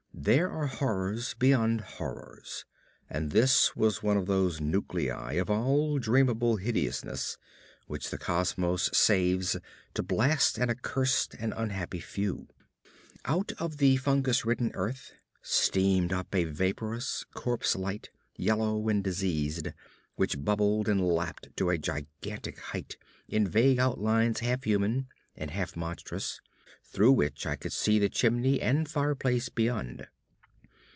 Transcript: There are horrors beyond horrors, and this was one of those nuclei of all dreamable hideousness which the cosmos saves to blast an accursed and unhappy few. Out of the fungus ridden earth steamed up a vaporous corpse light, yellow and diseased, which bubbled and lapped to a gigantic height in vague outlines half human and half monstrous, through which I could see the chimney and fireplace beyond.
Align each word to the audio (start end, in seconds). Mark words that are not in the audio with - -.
There 0.13 0.51
are 0.51 0.67
horrors 0.67 1.33
beyond 1.39 1.81
horrors, 1.81 2.63
and 3.09 3.31
this 3.31 3.75
was 3.75 4.03
one 4.03 4.17
of 4.17 4.27
those 4.27 4.61
nuclei 4.61 5.31
of 5.33 5.49
all 5.49 5.97
dreamable 5.97 6.57
hideousness 6.57 7.39
which 7.87 8.11
the 8.11 8.19
cosmos 8.19 8.91
saves 8.95 9.57
to 9.95 10.03
blast 10.03 10.59
an 10.59 10.69
accursed 10.69 11.33
and 11.39 11.55
unhappy 11.57 11.99
few. 12.01 12.49
Out 13.25 13.51
of 13.57 13.77
the 13.77 13.97
fungus 13.97 14.45
ridden 14.45 14.69
earth 14.75 15.11
steamed 15.41 16.13
up 16.13 16.35
a 16.35 16.43
vaporous 16.43 17.25
corpse 17.33 17.75
light, 17.75 18.11
yellow 18.35 18.87
and 18.89 19.03
diseased, 19.03 19.69
which 20.17 20.43
bubbled 20.45 20.87
and 20.87 21.01
lapped 21.03 21.49
to 21.57 21.71
a 21.71 21.79
gigantic 21.79 22.59
height 22.59 22.95
in 23.27 23.47
vague 23.47 23.79
outlines 23.79 24.41
half 24.41 24.65
human 24.65 25.07
and 25.35 25.49
half 25.49 25.75
monstrous, 25.75 26.41
through 26.83 27.11
which 27.11 27.45
I 27.45 27.55
could 27.55 27.71
see 27.71 27.99
the 27.99 28.09
chimney 28.09 28.59
and 28.61 28.87
fireplace 28.89 29.47
beyond. 29.47 30.07